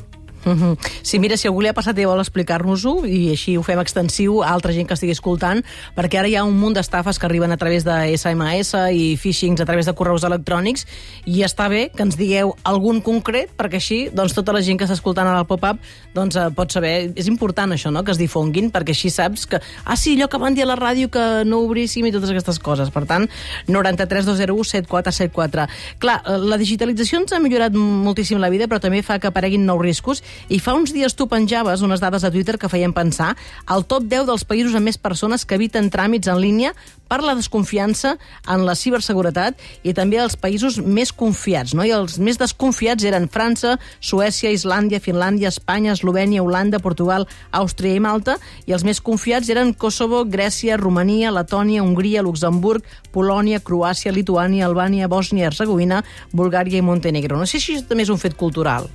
Uh 0.44 0.52
-huh. 0.52 0.78
Sí, 1.02 1.18
mira, 1.18 1.36
si 1.36 1.46
algú 1.46 1.60
li 1.62 1.68
ha 1.68 1.72
passat 1.72 1.98
i 1.98 2.04
vol 2.04 2.18
explicar-nos-ho, 2.18 3.06
i 3.06 3.30
així 3.30 3.56
ho 3.56 3.62
fem 3.62 3.78
extensiu 3.78 4.42
a 4.42 4.48
altra 4.50 4.72
gent 4.72 4.88
que 4.88 4.94
estigui 4.94 5.12
escoltant, 5.12 5.64
perquè 5.96 6.18
ara 6.18 6.28
hi 6.28 6.36
ha 6.36 6.44
un 6.44 6.58
munt 6.58 6.74
d'estafes 6.74 7.18
que 7.18 7.26
arriben 7.26 7.52
a 7.52 7.56
través 7.56 7.84
de 7.84 8.16
SMS 8.16 8.74
i 8.92 9.16
phishings 9.16 9.60
a 9.60 9.64
través 9.64 9.86
de 9.86 9.94
correus 9.94 10.24
electrònics, 10.24 10.86
i 11.26 11.42
està 11.42 11.68
bé 11.68 11.90
que 11.94 12.02
ens 12.02 12.16
digueu 12.16 12.56
algun 12.64 13.00
concret, 13.00 13.50
perquè 13.56 13.76
així 13.76 14.10
doncs, 14.12 14.34
tota 14.34 14.52
la 14.52 14.62
gent 14.62 14.78
que 14.78 14.84
està 14.84 14.94
escoltant 14.94 15.26
el 15.26 15.46
pop-up 15.46 15.78
doncs, 16.14 16.36
eh, 16.36 16.50
pot 16.54 16.70
saber... 16.72 17.12
És 17.16 17.28
important 17.28 17.72
això, 17.72 17.90
no?, 17.90 18.02
que 18.04 18.10
es 18.10 18.18
difonguin, 18.18 18.70
perquè 18.72 18.90
així 18.90 19.10
saps 19.10 19.46
que... 19.46 19.60
Ah, 19.84 19.96
sí, 19.96 20.16
allò 20.16 20.28
que 20.28 20.38
van 20.38 20.54
dir 20.54 20.64
a 20.64 20.66
la 20.66 20.76
ràdio 20.76 21.08
que 21.08 21.44
no 21.44 21.60
obríssim 21.60 22.06
i 22.06 22.12
totes 22.12 22.30
aquestes 22.30 22.58
coses. 22.58 22.90
Per 22.90 23.04
tant, 23.06 23.28
93 23.68 24.26
201 24.26 24.64
7474. 24.64 25.66
Clar, 26.02 26.18
la 26.38 26.58
digitalització 26.60 27.20
ens 27.22 27.32
ha 27.32 27.40
millorat 27.42 27.72
moltíssim 27.72 28.40
la 28.42 28.50
vida, 28.50 28.66
però 28.66 28.80
també 28.80 29.02
fa 29.02 29.18
que 29.18 29.30
apareguin 29.30 29.66
nous 29.66 29.80
riscos 29.80 30.22
i 30.48 30.60
fa 30.62 30.74
uns 30.78 30.94
dies 30.94 31.14
tu 31.14 31.28
penjaves 31.30 31.82
unes 31.82 32.00
dades 32.00 32.24
a 32.24 32.30
Twitter 32.30 32.58
que 32.58 32.70
feien 32.72 32.92
pensar 32.92 33.34
al 33.66 33.86
top 33.86 34.08
10 34.08 34.28
dels 34.30 34.44
països 34.48 34.74
amb 34.74 34.90
més 34.90 34.98
persones 34.98 35.44
que 35.44 35.56
eviten 35.58 35.90
tràmits 35.90 36.30
en 36.30 36.40
línia 36.40 36.74
per 37.12 37.20
la 37.20 37.34
desconfiança 37.36 38.14
en 38.48 38.62
la 38.64 38.72
ciberseguretat 38.78 39.58
i 39.84 39.92
també 39.92 40.16
els 40.22 40.38
països 40.40 40.78
més 40.80 41.12
confiats. 41.12 41.74
No? 41.76 41.84
I 41.84 41.92
els 41.92 42.16
més 42.16 42.40
desconfiats 42.40 43.04
eren 43.04 43.28
França, 43.32 43.74
Suècia, 44.00 44.52
Islàndia, 44.54 45.02
Finlàndia, 45.04 45.52
Espanya, 45.52 45.92
Eslovènia, 45.92 46.40
Holanda, 46.40 46.80
Portugal, 46.80 47.28
Àustria 47.52 47.98
i 47.98 48.00
Malta, 48.00 48.38
i 48.64 48.72
els 48.72 48.86
més 48.88 49.02
confiats 49.04 49.52
eren 49.52 49.74
Kosovo, 49.76 50.24
Grècia, 50.24 50.80
Romania, 50.80 51.34
Letònia, 51.36 51.84
Hongria, 51.84 52.24
Luxemburg, 52.24 52.88
Polònia, 53.12 53.60
Croàcia, 53.60 54.14
Lituània, 54.16 54.64
Albània, 54.70 55.12
Bòsnia, 55.12 55.50
Herzegovina, 55.50 56.00
Bulgària 56.32 56.80
i 56.80 56.86
Montenegro. 56.86 57.36
No 57.36 57.44
sé 57.44 57.60
si 57.60 57.76
això 57.76 57.92
també 57.92 58.08
és 58.08 58.14
un 58.14 58.20
fet 58.24 58.40
cultural. 58.40 58.88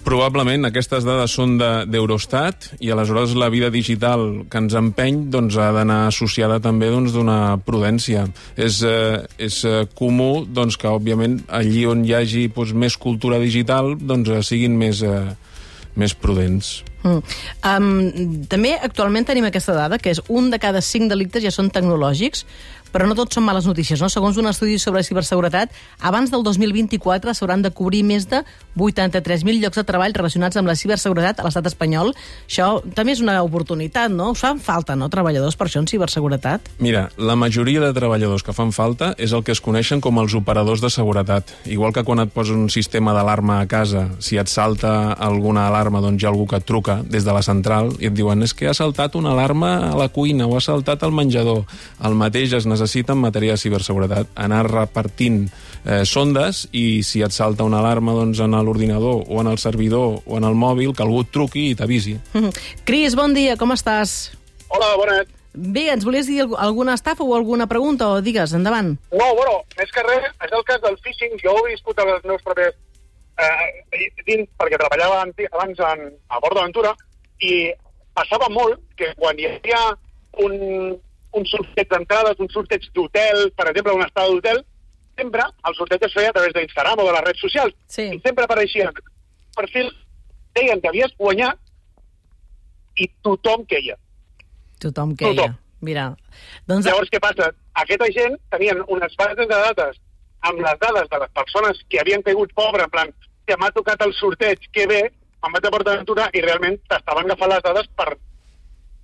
Probablement 0.00 0.64
aquestes 0.64 1.04
dades 1.04 1.30
són 1.36 1.58
de- 1.60 1.84
d'Eurostat 1.86 2.70
i 2.80 2.90
aleshores 2.90 3.34
la 3.36 3.50
vida 3.52 3.68
digital 3.70 4.46
que 4.50 4.58
ens 4.58 4.74
empeny 4.74 5.26
doncs, 5.30 5.56
ha 5.60 5.70
d'anar 5.76 6.06
associada 6.08 6.58
també 6.58 6.88
doncs, 6.90 7.12
d'una 7.12 7.58
prudència. 7.66 8.26
És, 8.56 8.82
eh, 8.82 9.20
és 9.38 9.64
eh, 9.64 9.86
comú 9.94 10.46
doncs, 10.48 10.76
que, 10.80 10.88
òbviament, 10.88 11.42
allí 11.48 11.84
on 11.86 12.04
hi 12.04 12.14
hagi 12.14 12.48
doncs, 12.48 12.72
més 12.72 12.96
cultura 12.96 13.38
digital 13.38 13.96
doncs, 14.00 14.28
eh, 14.28 14.42
siguin 14.42 14.76
més, 14.76 15.02
eh, 15.02 15.36
més 15.96 16.14
prudents. 16.14 16.80
Mm. 17.02 17.22
Um, 17.64 18.44
també 18.50 18.74
actualment 18.76 19.28
tenim 19.28 19.46
aquesta 19.48 19.76
dada, 19.76 19.98
que 19.98 20.12
és 20.12 20.20
un 20.28 20.50
de 20.52 20.60
cada 20.60 20.82
cinc 20.84 21.10
delictes 21.12 21.44
ja 21.44 21.52
són 21.54 21.70
tecnològics, 21.72 22.44
però 22.92 23.06
no 23.06 23.16
tots 23.18 23.38
són 23.38 23.46
males 23.46 23.66
notícies. 23.68 24.00
No? 24.02 24.10
Segons 24.10 24.38
un 24.40 24.50
estudi 24.50 24.78
sobre 24.82 25.02
ciberseguretat, 25.06 25.72
abans 26.06 26.30
del 26.32 26.42
2024 26.46 27.34
s'hauran 27.34 27.62
de 27.62 27.72
cobrir 27.74 28.02
més 28.06 28.26
de 28.30 28.42
83.000 28.78 29.62
llocs 29.62 29.78
de 29.80 29.84
treball 29.86 30.14
relacionats 30.16 30.58
amb 30.58 30.70
la 30.70 30.76
ciberseguretat 30.78 31.40
a 31.40 31.46
l'estat 31.46 31.70
espanyol. 31.70 32.12
Això 32.48 32.70
també 32.96 33.14
és 33.14 33.22
una 33.22 33.40
oportunitat, 33.46 34.12
no? 34.12 34.32
Us 34.34 34.42
fan 34.42 34.60
falta, 34.62 34.96
no?, 34.98 35.10
treballadors 35.10 35.58
per 35.58 35.68
això 35.68 35.82
en 35.82 35.88
ciberseguretat. 35.90 36.72
Mira, 36.82 37.08
la 37.18 37.36
majoria 37.38 37.82
de 37.84 37.92
treballadors 37.96 38.44
que 38.46 38.54
fan 38.56 38.74
falta 38.74 39.12
és 39.18 39.34
el 39.36 39.44
que 39.46 39.54
es 39.54 39.62
coneixen 39.62 40.02
com 40.02 40.18
els 40.22 40.34
operadors 40.38 40.82
de 40.82 40.90
seguretat. 40.90 41.54
Igual 41.70 41.94
que 41.94 42.04
quan 42.06 42.24
et 42.24 42.34
posa 42.34 42.56
un 42.56 42.68
sistema 42.70 43.14
d'alarma 43.16 43.60
a 43.60 43.68
casa, 43.70 44.08
si 44.18 44.38
et 44.40 44.50
salta 44.50 45.12
alguna 45.12 45.68
alarma, 45.68 46.02
doncs 46.02 46.22
hi 46.22 46.26
ha 46.26 46.32
algú 46.32 46.46
que 46.50 46.58
et 46.58 46.66
truca 46.66 46.89
des 47.04 47.24
de 47.24 47.32
la 47.32 47.42
central 47.46 47.92
i 48.00 48.08
et 48.10 48.14
diuen 48.16 48.42
és 48.42 48.54
que 48.54 48.68
ha 48.70 48.74
saltat 48.76 49.14
una 49.18 49.32
alarma 49.32 49.90
a 49.90 49.96
la 49.98 50.08
cuina 50.12 50.46
o 50.46 50.56
ha 50.56 50.60
saltat 50.64 51.02
al 51.06 51.12
menjador. 51.16 51.64
El 52.04 52.14
mateix 52.18 52.52
es 52.58 52.66
necessita 52.66 53.14
en 53.16 53.22
matèria 53.22 53.56
de 53.56 53.62
ciberseguretat. 53.62 54.28
Anar 54.34 54.64
repartint 54.68 55.46
eh, 55.84 56.04
sondes 56.04 56.66
i 56.72 57.02
si 57.06 57.22
et 57.22 57.32
salta 57.32 57.64
una 57.64 57.80
alarma 57.80 58.12
doncs, 58.16 58.40
en 58.44 58.52
l'ordinador 58.58 59.24
o 59.28 59.40
en 59.40 59.48
el 59.52 59.58
servidor 59.58 60.20
o 60.26 60.36
en 60.38 60.44
el 60.44 60.54
mòbil, 60.54 60.92
que 60.94 61.02
algú 61.06 61.22
et 61.24 61.30
truqui 61.34 61.68
i 61.70 61.74
t'avisi. 61.78 62.16
Mm. 62.34 62.50
Cris, 62.84 63.16
bon 63.16 63.34
dia, 63.34 63.56
com 63.60 63.72
estàs? 63.76 64.32
Hola, 64.70 64.94
bona 65.00 65.20
nit. 65.20 65.36
Bé, 65.50 65.88
ens 65.90 66.04
volies 66.06 66.28
dir 66.30 66.44
alg- 66.44 66.54
alguna 66.62 66.94
estafa 66.94 67.24
o 67.26 67.32
alguna 67.34 67.66
pregunta? 67.66 68.06
O 68.08 68.20
digues, 68.22 68.52
endavant. 68.54 68.92
No, 69.10 69.26
bueno, 69.34 69.56
més 69.80 69.90
que 69.90 70.04
res, 70.06 70.28
és 70.46 70.52
el 70.54 70.62
cas 70.68 70.78
del 70.84 70.94
phishing. 71.02 71.34
Jo 71.42 71.56
ho 71.56 71.64
he 71.66 71.72
viscut 71.72 71.98
a 71.98 72.06
les 72.06 72.22
meus 72.24 72.42
propers... 72.46 72.76
Eh, 73.40 74.08
dins, 74.26 74.48
perquè 74.60 74.78
treballava 74.80 75.22
abans 75.24 75.84
en, 75.86 76.02
a 76.28 76.40
Port 76.42 76.56
d'Aventura 76.58 76.92
i 77.40 77.70
passava 78.16 78.50
molt 78.52 78.82
que 78.98 79.12
quan 79.16 79.38
hi 79.38 79.46
havia 79.48 79.80
un, 80.44 80.56
un 81.38 81.46
sorteig 81.48 81.88
d'entrades, 81.88 82.42
un 82.42 82.50
sorteig 82.52 82.84
d'hotel, 82.94 83.48
per 83.56 83.70
exemple, 83.70 83.96
una 83.96 84.08
estada 84.10 84.28
d'hotel, 84.28 84.60
sempre 85.16 85.46
el 85.68 85.78
sorteig 85.78 86.04
es 86.06 86.14
feia 86.16 86.32
a 86.32 86.36
través 86.36 86.54
d'Instagram 86.56 87.00
o 87.00 87.08
de 87.08 87.16
les 87.16 87.24
redes 87.28 87.42
socials. 87.46 87.74
Sí. 87.86 88.06
I 88.16 88.20
sempre 88.26 88.46
apareixien 88.46 88.92
perfils, 89.56 89.96
deien 90.56 90.80
que 90.82 90.92
havies 90.92 91.16
guanyat 91.18 91.58
i 93.00 93.08
tothom 93.24 93.64
queia. 93.70 93.96
Tothom 94.82 95.16
queia. 95.16 95.34
Tothom. 95.34 95.58
Mira, 95.80 96.10
doncs... 96.68 96.84
Llavors, 96.84 97.08
què 97.08 97.20
passa? 97.24 97.48
Aquesta 97.80 98.10
gent 98.12 98.36
tenien 98.52 98.82
unes 98.92 99.14
bases 99.16 99.46
de 99.48 99.48
dades 99.48 100.00
amb 100.44 100.60
les 100.60 100.78
dades 100.80 101.08
de 101.08 101.20
les 101.22 101.32
persones 101.36 101.80
que 101.88 102.00
havien 102.00 102.24
caigut 102.24 102.52
pobre, 102.56 102.84
en 102.84 102.92
plan, 102.92 103.12
que 103.50 103.58
m'ha 103.58 103.72
tocat 103.74 104.02
el 104.06 104.12
sorteig, 104.14 104.68
que 104.70 104.86
bé, 104.86 105.00
em 105.46 105.54
vaig 105.56 105.64
a 105.66 105.72
Port 105.74 105.88
Aventura 105.90 106.28
i 106.38 106.42
realment 106.44 106.76
t'estaven 106.90 107.26
agafant 107.26 107.50
les 107.50 107.64
dades 107.64 107.88
per, 107.98 108.06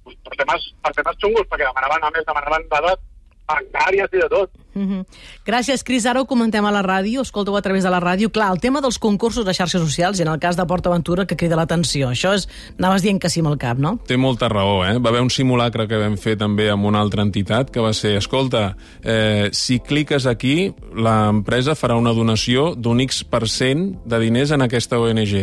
per, 0.06 0.36
temes, 0.38 0.66
per 0.84 0.92
temes 0.94 1.18
xungos, 1.24 1.48
perquè 1.50 1.66
demanaven, 1.66 2.06
a 2.06 2.10
més, 2.14 2.26
demanaven 2.28 2.68
dades 2.70 3.02
bancàries 3.50 4.14
i 4.14 4.22
de 4.22 4.28
tot. 4.36 4.54
Mm 4.76 4.88
-hmm. 4.88 5.04
Gràcies, 5.46 5.82
Cris. 5.82 6.04
Ara 6.06 6.20
ho 6.20 6.26
comentem 6.26 6.64
a 6.64 6.70
la 6.70 6.82
ràdio, 6.82 7.22
escolta-ho 7.22 7.56
a 7.56 7.62
través 7.62 7.82
de 7.82 7.90
la 7.90 8.00
ràdio. 8.00 8.30
Clar, 8.30 8.52
el 8.52 8.60
tema 8.60 8.80
dels 8.80 8.98
concursos 8.98 9.44
de 9.44 9.54
xarxes 9.54 9.80
socials, 9.80 10.18
i 10.18 10.22
en 10.22 10.28
el 10.28 10.38
cas 10.38 10.56
de 10.56 10.66
PortAventura, 10.66 11.26
que 11.26 11.36
crida 11.36 11.56
l'atenció. 11.56 12.10
Això 12.10 12.34
és... 12.34 12.48
Anaves 12.78 13.02
dient 13.02 13.18
que 13.18 13.30
sí 13.30 13.40
amb 13.40 13.48
el 13.48 13.58
cap, 13.58 13.78
no? 13.78 13.98
Té 14.06 14.16
molta 14.16 14.48
raó, 14.48 14.84
eh? 14.84 14.98
Va 14.98 15.08
haver 15.08 15.22
un 15.22 15.30
simulacre 15.30 15.88
que 15.88 15.96
vam 15.96 16.16
fer 16.16 16.36
també 16.36 16.70
amb 16.70 16.84
una 16.84 17.00
altra 17.00 17.22
entitat 17.22 17.70
que 17.70 17.80
va 17.80 17.92
ser, 17.92 18.16
escolta, 18.16 18.76
eh, 19.02 19.48
si 19.52 19.80
cliques 19.80 20.26
aquí, 20.26 20.74
l'empresa 20.94 21.74
farà 21.74 21.96
una 21.96 22.12
donació 22.12 22.74
d'un 22.74 23.00
X% 23.00 23.30
per 23.30 23.48
cent 23.48 23.98
de 24.04 24.18
diners 24.18 24.50
en 24.50 24.62
aquesta 24.62 24.98
ONG. 24.98 25.34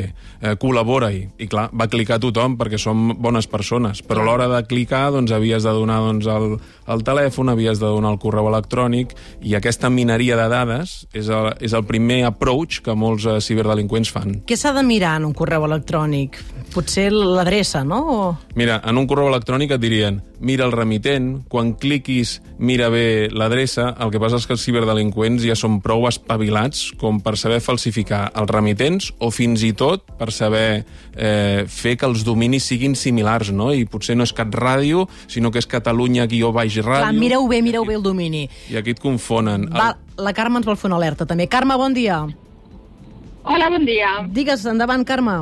Eh, 0.41 0.55
Col·labora-hi. 0.59 1.23
I 1.37 1.47
clar, 1.47 1.69
va 1.73 1.87
clicar 1.87 2.19
tothom 2.19 2.57
perquè 2.59 2.77
som 2.77 3.15
bones 3.17 3.47
persones, 3.47 4.03
però 4.05 4.21
a 4.21 4.27
l'hora 4.27 4.47
de 4.47 4.61
clicar 4.67 5.11
doncs, 5.11 5.31
havies 5.31 5.63
de 5.63 5.73
donar 5.75 5.99
doncs, 6.03 6.27
el, 6.27 6.57
el 6.87 7.03
telèfon, 7.03 7.49
havies 7.49 7.79
de 7.79 7.89
donar 7.89 8.13
el 8.13 8.19
correu 8.19 8.49
electrònic, 8.51 9.15
i 9.41 9.55
aquesta 9.57 9.89
mineria 9.89 10.37
de 10.39 10.47
dades 10.51 10.95
és 11.13 11.29
el, 11.29 11.51
és 11.63 11.73
el 11.75 11.85
primer 11.87 12.23
approach 12.29 12.81
que 12.85 12.95
molts 12.95 13.27
eh, 13.27 13.39
ciberdelinqüents 13.43 14.11
fan. 14.13 14.39
Què 14.47 14.57
s'ha 14.59 14.73
de 14.75 14.83
mirar 14.85 15.17
en 15.19 15.29
un 15.29 15.35
correu 15.37 15.67
electrònic? 15.67 16.39
Potser 16.73 17.09
l'adreça, 17.13 17.83
no? 17.83 17.99
O... 18.09 18.37
Mira, 18.55 18.79
en 18.85 18.97
un 18.97 19.07
correu 19.09 19.27
electrònic 19.29 19.75
et 19.75 19.81
dirien 19.81 20.21
mira 20.43 20.65
el 20.67 20.73
remitent, 20.75 21.45
quan 21.49 21.71
cliquis 21.79 22.35
mira 22.59 22.89
bé 22.91 23.29
l'adreça, 23.31 23.93
el 24.03 24.11
que 24.11 24.19
passa 24.19 24.39
és 24.41 24.47
que 24.47 24.55
els 24.57 24.65
ciberdelinqüents 24.65 25.45
ja 25.47 25.55
són 25.55 25.79
prou 25.83 26.07
espavilats 26.09 26.89
com 26.99 27.21
per 27.23 27.35
saber 27.39 27.61
falsificar 27.63 28.25
els 28.35 28.51
remitents 28.51 29.11
o 29.23 29.31
fins 29.31 29.63
i 29.63 29.71
tot 29.77 30.05
per 30.19 30.29
saber 30.35 30.83
eh, 31.15 31.63
fer 31.67 31.95
que 31.99 32.09
els 32.09 32.25
dominis 32.27 32.67
siguin 32.67 32.97
similars, 32.99 33.53
no? 33.55 33.71
I 33.73 33.87
potser 33.89 34.17
no 34.19 34.27
és 34.27 34.35
Cat 34.35 34.53
Ràdio, 34.53 35.07
sinó 35.31 35.51
que 35.51 35.63
és 35.63 35.69
Catalunya 35.69 36.27
guió 36.27 36.51
baix 36.55 36.75
ràdio. 36.81 37.07
Clar, 37.07 37.17
mireu 37.17 37.47
bé, 37.47 37.63
mireu 37.65 37.87
bé 37.87 37.97
el 37.99 38.03
domini. 38.05 38.47
I 38.73 38.81
aquí 38.81 38.97
et 38.97 39.03
confonen. 39.03 39.69
Va, 39.73 39.93
la 40.19 40.33
Carme 40.35 40.59
ens 40.59 40.67
vol 40.67 40.79
fer 40.79 40.91
una 40.91 40.99
alerta, 40.99 41.27
també. 41.29 41.47
Carme, 41.47 41.77
bon 41.79 41.95
dia. 41.95 42.23
Hola, 43.43 43.67
bon 43.69 43.83
dia. 43.87 44.21
Digues, 44.31 44.63
endavant, 44.69 45.03
Carme. 45.07 45.39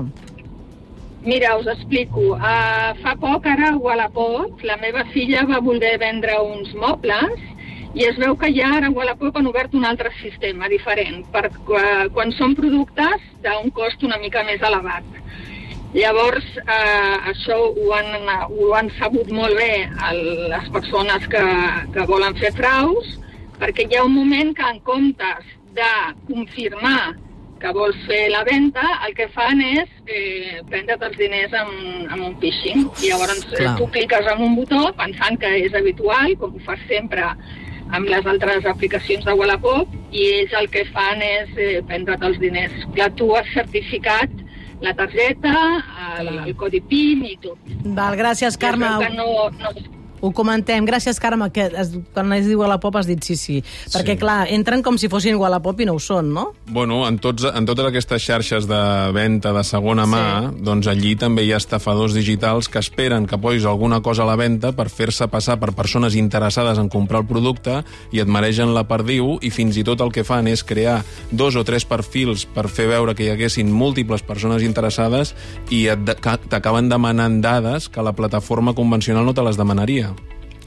Mira, 1.24 1.56
us 1.58 1.68
explico. 1.68 2.34
Uh, 2.34 2.98
fa 3.04 3.14
poc, 3.22 3.46
ara, 3.46 3.76
a 3.76 3.78
Wallapop, 3.78 4.64
la 4.66 4.78
meva 4.82 5.04
filla 5.14 5.44
va 5.46 5.60
voler 5.62 6.00
vendre 6.02 6.34
uns 6.42 6.72
mobles 6.74 7.44
i 7.94 8.08
es 8.08 8.18
veu 8.18 8.34
que 8.40 8.50
ja 8.56 8.72
ara 8.78 8.90
a 8.90 8.96
Wallapop 8.96 9.38
han 9.38 9.50
obert 9.52 9.76
un 9.78 9.86
altre 9.86 10.10
sistema 10.22 10.70
diferent, 10.72 11.22
per 11.34 11.50
quan, 11.68 12.10
quan 12.16 12.34
són 12.38 12.56
productes 12.58 13.26
d'un 13.44 13.70
cost 13.76 14.02
una 14.08 14.18
mica 14.18 14.42
més 14.48 14.64
elevat. 14.66 15.06
Llavors, 15.94 16.46
eh, 16.64 17.16
això 17.34 17.58
ho 17.68 17.90
han, 17.94 18.30
ho 18.48 18.74
han 18.80 18.90
sabut 18.98 19.30
molt 19.36 19.60
bé 19.60 19.74
el, 20.10 20.22
les 20.54 20.70
persones 20.74 21.28
que, 21.30 21.42
que 21.94 22.06
volen 22.10 22.38
fer 22.40 22.54
fraus, 22.56 23.18
perquè 23.60 23.86
hi 23.86 24.00
ha 24.00 24.06
un 24.08 24.16
moment 24.16 24.56
que 24.58 24.70
en 24.72 24.80
comptes 24.88 25.52
de 25.76 25.92
confirmar 26.32 27.12
que 27.62 27.72
vols 27.76 27.98
fer 28.08 28.22
la 28.34 28.44
venda, 28.48 28.84
el 29.08 29.16
que 29.18 29.28
fan 29.36 29.62
és 29.64 29.90
eh, 30.08 30.60
prendre't 30.70 31.06
els 31.08 31.18
diners 31.20 31.54
amb, 31.62 31.74
amb 32.10 32.28
un 32.32 32.38
phishing. 32.42 32.88
I 33.04 33.12
llavors 33.12 33.44
eh, 33.46 33.58
clar. 33.60 33.76
tu 33.80 33.90
cliques 33.94 34.30
amb 34.34 34.46
un 34.48 34.56
botó 34.58 34.88
pensant 35.00 35.40
que 35.42 35.52
és 35.62 35.78
habitual, 35.78 36.36
com 36.42 36.58
ho 36.58 36.64
fas 36.66 36.82
sempre 36.90 37.28
amb 37.92 38.08
les 38.08 38.28
altres 38.34 38.66
aplicacions 38.70 39.26
de 39.28 39.36
Wallapop, 39.36 39.90
i 40.16 40.28
ells 40.42 40.54
el 40.58 40.70
que 40.74 40.86
fan 40.92 41.24
és 41.26 41.56
eh, 41.58 41.74
prendre't 41.88 42.24
els 42.28 42.40
diners. 42.42 42.76
Clar, 42.96 43.12
tu 43.20 43.32
has 43.38 43.50
certificat 43.56 44.34
la 44.82 44.96
targeta, 44.98 45.56
el, 46.20 46.32
el 46.48 46.56
codi 46.58 46.82
PIN 46.82 47.26
i 47.30 47.36
tot. 47.44 47.74
Val, 47.86 48.18
gràcies, 48.18 48.58
Carme. 48.58 48.90
Que 49.04 49.12
no, 49.14 49.50
no, 49.62 49.74
Ho 50.22 50.32
comentem. 50.32 50.86
Gràcies, 50.86 51.20
Carme, 51.20 51.50
que 51.52 51.66
es, 51.66 51.92
quan 52.14 52.32
es 52.34 52.46
diu 52.46 52.60
Wallapop 52.62 52.96
has 53.00 53.08
dit 53.10 53.24
sí, 53.26 53.36
sí. 53.36 53.64
Perquè, 53.90 54.14
Sí. 54.14 54.18
clar, 54.22 54.48
entren 54.54 54.84
com 54.84 54.98
si 54.98 55.10
fossin 55.10 55.36
Wallapop 55.36 55.80
i 55.82 55.86
no 55.86 55.94
ho 55.98 56.00
són, 56.00 56.32
no? 56.34 56.54
Bueno, 56.68 57.08
en, 57.08 57.18
tots, 57.18 57.44
en 57.44 57.66
totes 57.66 57.86
aquestes 57.90 58.22
xarxes 58.22 58.68
de 58.70 58.82
venda 59.14 59.52
de 59.52 59.64
segona 59.64 60.06
mà, 60.06 60.52
doncs 60.62 60.88
allí 60.88 61.16
també 61.16 61.44
hi 61.44 61.52
ha 61.54 61.58
estafadors 61.58 62.14
digitals 62.14 62.70
que 62.70 62.80
esperen 62.80 63.26
que 63.26 63.38
posis 63.42 63.66
alguna 63.66 64.02
cosa 64.02 64.24
a 64.24 64.30
la 64.30 64.36
venda 64.38 64.72
per 64.72 64.90
fer-se 64.90 65.28
passar 65.28 65.60
per 65.60 65.74
persones 65.74 66.16
interessades 66.16 66.78
en 66.78 66.88
comprar 66.90 67.22
el 67.22 67.28
producte 67.28 67.82
i 68.12 68.20
et 68.22 68.28
mereixen 68.28 68.74
la 68.76 68.86
perdiu 68.88 69.40
i 69.42 69.50
fins 69.50 69.76
i 69.78 69.84
tot 69.84 70.02
el 70.02 70.12
que 70.14 70.24
fan 70.24 70.48
és 70.48 70.64
crear 70.64 71.02
dos 71.32 71.56
o 71.56 71.64
tres 71.66 71.84
perfils 71.86 72.46
per 72.46 72.68
fer 72.70 72.88
veure 72.92 73.16
que 73.16 73.26
hi 73.26 73.32
haguessin 73.34 73.72
múltiples 73.74 74.22
persones 74.22 74.62
interessades 74.62 75.34
i 75.72 75.88
t'acaben 75.90 76.90
demanant 76.90 77.42
dades 77.42 77.90
que 77.90 78.04
la 78.06 78.14
plataforma 78.14 78.76
convencional 78.76 79.26
no 79.26 79.34
te 79.34 79.42
les 79.42 79.58
demanaria. 79.58 80.11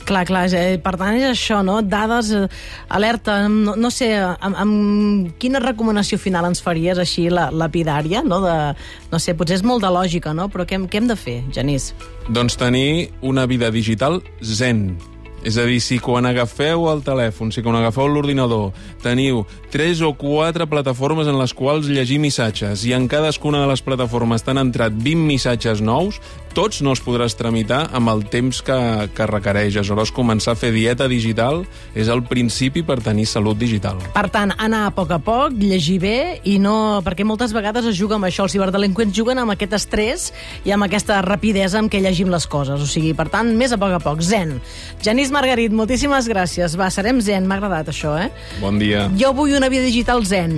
Clar, 0.04 0.24
clar, 0.28 0.44
eh, 0.52 0.76
per 0.84 0.94
tant 1.00 1.16
és 1.16 1.24
això, 1.30 1.62
no? 1.64 1.78
Dades, 1.80 2.30
eh, 2.36 2.48
alerta, 2.88 3.38
no, 3.48 3.74
no 3.76 3.90
sé, 3.90 4.10
amb, 4.20 4.58
amb 4.60 5.32
quina 5.40 5.62
recomanació 5.64 6.18
final 6.20 6.44
ens 6.50 6.60
faries 6.64 7.00
així 7.00 7.30
la, 7.32 7.48
lapidària, 7.50 8.20
no? 8.26 8.42
De, 8.44 8.56
no 9.12 9.22
sé, 9.22 9.36
potser 9.38 9.60
és 9.60 9.64
molt 9.64 9.84
de 9.84 9.92
lògica, 9.94 10.34
no? 10.36 10.50
Però 10.52 10.68
què, 10.68 10.80
què 10.90 11.00
hem 11.00 11.08
de 11.08 11.16
fer, 11.16 11.40
Genís? 11.56 11.92
Doncs 12.28 12.60
tenir 12.60 13.10
una 13.22 13.48
vida 13.48 13.72
digital 13.72 14.20
zen. 14.42 14.90
És 15.44 15.58
a 15.60 15.66
dir, 15.68 15.76
si 15.84 15.98
quan 16.00 16.24
agafeu 16.24 16.86
el 16.88 17.02
telèfon, 17.04 17.50
si 17.52 17.60
quan 17.60 17.76
agafeu 17.76 18.08
l'ordinador, 18.08 18.72
teniu 19.04 19.42
tres 19.68 20.00
o 20.00 20.14
quatre 20.16 20.64
plataformes 20.70 21.28
en 21.28 21.36
les 21.36 21.52
quals 21.52 21.90
llegir 21.90 22.16
missatges 22.22 22.86
i 22.88 22.94
en 22.96 23.04
cadascuna 23.12 23.60
de 23.60 23.68
les 23.68 23.84
plataformes 23.84 24.40
t'han 24.46 24.62
entrat 24.62 24.96
20 24.96 25.26
missatges 25.28 25.84
nous, 25.84 26.20
tots 26.54 26.80
no 26.86 26.92
els 26.94 27.02
podràs 27.02 27.34
tramitar 27.34 27.80
amb 27.92 28.12
el 28.12 28.22
temps 28.30 28.60
que, 28.64 28.76
que 29.12 29.26
requereix. 29.26 29.74
Aleshores, 29.74 30.12
començar 30.14 30.54
a 30.54 30.58
fer 30.58 30.70
dieta 30.72 31.08
digital 31.10 31.64
és 31.98 32.08
el 32.08 32.22
principi 32.24 32.84
per 32.86 33.00
tenir 33.02 33.26
salut 33.26 33.58
digital. 33.58 33.98
Per 34.14 34.24
tant, 34.32 34.54
anar 34.62 34.84
a 34.86 34.92
poc 34.94 35.10
a 35.12 35.18
poc, 35.18 35.58
llegir 35.58 35.98
bé 36.04 36.18
i 36.48 36.56
no... 36.62 37.02
Perquè 37.04 37.26
moltes 37.26 37.52
vegades 37.52 37.90
es 37.90 37.98
juga 37.98 38.16
amb 38.16 38.30
això, 38.30 38.46
els 38.46 38.54
ciberdelinqüents 38.54 39.12
juguen 39.16 39.42
amb 39.42 39.56
aquest 39.56 39.74
estrès 39.76 40.28
i 40.64 40.72
amb 40.72 40.86
aquesta 40.86 41.18
rapidesa 41.26 41.82
amb 41.82 41.90
què 41.92 42.00
llegim 42.00 42.30
les 42.32 42.46
coses. 42.46 42.80
O 42.80 42.88
sigui, 42.88 43.12
per 43.18 43.26
tant, 43.34 43.50
més 43.58 43.74
a 43.74 43.80
poc 43.80 43.98
a 43.98 44.00
poc. 44.00 44.22
Zen. 44.22 44.54
Genís 45.02 45.33
Margarit, 45.34 45.72
moltíssimes 45.74 46.28
gràcies. 46.30 46.76
Va, 46.78 46.86
serem 46.94 47.18
zen, 47.24 47.46
m'ha 47.48 47.56
agradat 47.58 47.88
això, 47.90 48.12
eh? 48.20 48.28
Bon 48.60 48.76
dia. 48.78 49.08
Jo 49.18 49.32
vull 49.34 49.56
una 49.58 49.70
vida 49.72 49.82
digital 49.88 50.22
zen. 50.28 50.52